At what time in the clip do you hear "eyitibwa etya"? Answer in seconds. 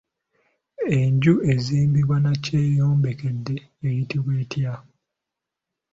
3.87-4.73